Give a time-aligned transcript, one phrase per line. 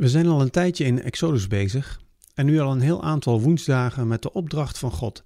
[0.00, 2.00] We zijn al een tijdje in Exodus bezig
[2.34, 5.24] en nu al een heel aantal woensdagen met de opdracht van God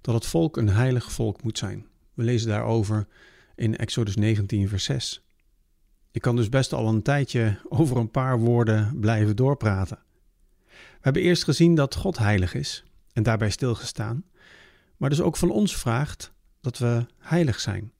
[0.00, 1.86] dat het volk een heilig volk moet zijn.
[2.14, 3.06] We lezen daarover
[3.54, 5.22] in Exodus 19, vers 6.
[6.10, 9.98] Je kan dus best al een tijdje over een paar woorden blijven doorpraten.
[10.66, 14.24] We hebben eerst gezien dat God heilig is en daarbij stilgestaan,
[14.96, 17.92] maar dus ook van ons vraagt dat we heilig zijn.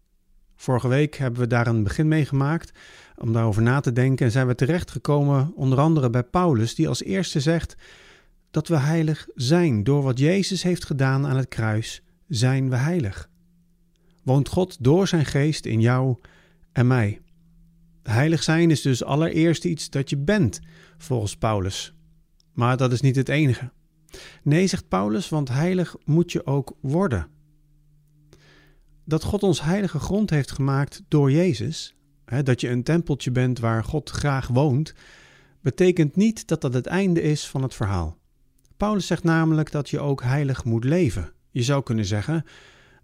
[0.61, 2.73] Vorige week hebben we daar een begin mee gemaakt
[3.17, 7.03] om daarover na te denken en zijn we terechtgekomen onder andere bij Paulus, die als
[7.03, 7.77] eerste zegt
[8.51, 9.85] dat we heilig zijn.
[9.85, 13.29] Door wat Jezus heeft gedaan aan het kruis, zijn we heilig.
[14.23, 16.17] Woont God door zijn geest in jou
[16.73, 17.21] en mij.
[18.03, 20.61] Heilig zijn is dus allereerst iets dat je bent,
[20.99, 21.95] volgens Paulus.
[22.53, 23.71] Maar dat is niet het enige.
[24.43, 27.27] Nee, zegt Paulus, want heilig moet je ook worden.
[29.05, 33.59] Dat God ons heilige grond heeft gemaakt door Jezus, hè, dat je een tempeltje bent
[33.59, 34.95] waar God graag woont,
[35.61, 38.19] betekent niet dat dat het einde is van het verhaal.
[38.77, 41.33] Paulus zegt namelijk dat je ook heilig moet leven.
[41.51, 42.45] Je zou kunnen zeggen: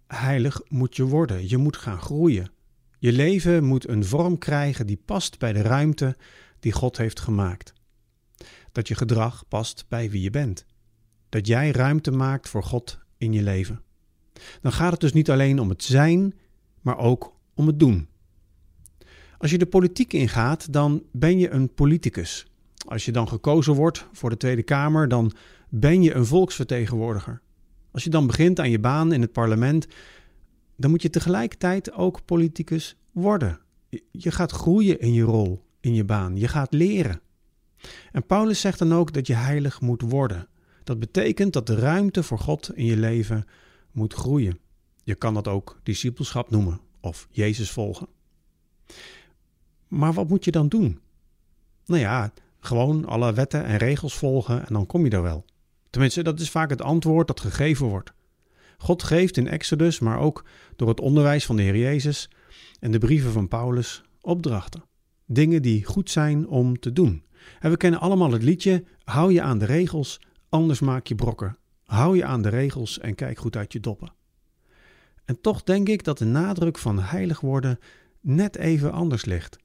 [0.07, 2.51] heilig moet je worden, je moet gaan groeien.
[2.99, 6.17] Je leven moet een vorm krijgen die past bij de ruimte
[6.61, 7.73] die God heeft gemaakt.
[8.73, 10.67] Dat je gedrag past bij wie je bent.
[11.29, 13.83] Dat jij ruimte maakt voor God in je leven.
[14.61, 16.35] Dan gaat het dus niet alleen om het zijn,
[16.81, 18.09] maar ook om het doen.
[19.39, 22.47] Als je de politiek ingaat, dan ben je een politicus.
[22.87, 25.33] Als je dan gekozen wordt voor de Tweede Kamer, dan
[25.69, 27.41] ben je een volksvertegenwoordiger.
[27.91, 29.87] Als je dan begint aan je baan in het parlement,
[30.77, 33.61] dan moet je tegelijkertijd ook politicus worden.
[34.11, 36.37] Je gaat groeien in je rol, in je baan.
[36.37, 37.21] Je gaat leren.
[38.13, 40.49] En Paulus zegt dan ook dat je heilig moet worden.
[40.85, 43.45] Dat betekent dat de ruimte voor God in je leven
[43.97, 44.59] moet groeien.
[45.05, 48.09] Je kan dat ook discipelschap noemen of Jezus volgen.
[49.89, 51.01] Maar wat moet je dan doen?
[51.85, 55.45] Nou ja, gewoon alle wetten en regels volgen en dan kom je er wel.
[55.91, 58.13] Tenminste, dat is vaak het antwoord dat gegeven wordt.
[58.79, 60.45] God geeft in Exodus, maar ook
[60.77, 62.31] door het onderwijs van de Heer Jezus
[62.81, 64.85] en de brieven van Paulus opdrachten.
[65.27, 67.25] Dingen die goed zijn om te doen.
[67.61, 71.59] En we kennen allemaal het liedje: hou je aan de regels, anders maak je brokken.
[71.87, 74.13] Hou je aan de regels en kijk goed uit je doppen.
[75.25, 77.79] En toch denk ik dat de nadruk van heilig worden
[78.21, 79.59] net even anders ligt.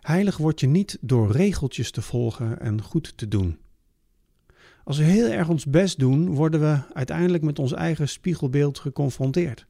[0.00, 3.58] Heilig word je niet door regeltjes te volgen en goed te doen.
[4.84, 9.66] Als we heel erg ons best doen, worden we uiteindelijk met ons eigen spiegelbeeld geconfronteerd.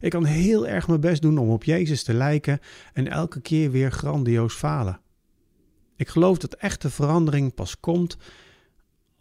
[0.00, 2.60] Ik kan heel erg mijn best doen om op Jezus te lijken
[2.92, 5.00] en elke keer weer grandioos falen.
[5.96, 8.16] Ik geloof dat echte verandering pas komt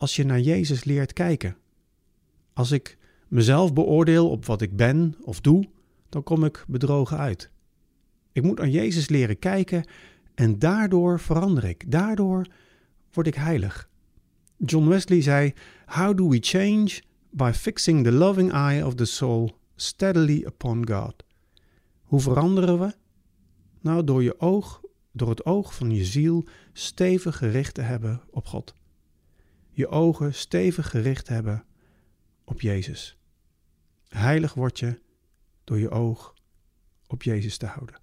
[0.03, 1.57] als je naar Jezus leert kijken.
[2.53, 2.97] Als ik
[3.27, 5.69] mezelf beoordeel op wat ik ben of doe,
[6.09, 7.49] dan kom ik bedrogen uit.
[8.31, 9.85] Ik moet aan Jezus leren kijken
[10.35, 11.91] en daardoor verander ik.
[11.91, 12.47] Daardoor
[13.11, 13.89] word ik heilig.
[14.57, 15.53] John Wesley zei:
[15.85, 17.01] How do we change?
[17.29, 21.23] By fixing the loving eye of the soul steadily upon God.
[22.01, 22.95] Hoe veranderen we?
[23.81, 24.81] Nou, door je oog,
[25.11, 26.43] door het oog van je ziel
[26.73, 28.73] stevig gericht te hebben op God.
[29.75, 31.65] Je ogen stevig gericht hebben
[32.43, 33.17] op Jezus.
[34.07, 34.99] Heilig word je
[35.63, 36.33] door je oog
[37.07, 38.02] op Jezus te houden.